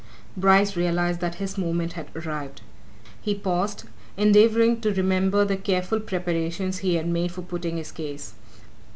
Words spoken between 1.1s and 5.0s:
that his moment had arrived. He paused, endeavouring to